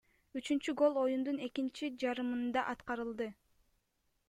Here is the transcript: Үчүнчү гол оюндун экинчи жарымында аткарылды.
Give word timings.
Үчүнчү 0.39 0.73
гол 0.79 0.97
оюндун 1.01 1.37
экинчи 1.49 1.91
жарымында 2.05 2.65
аткарылды. 2.75 3.31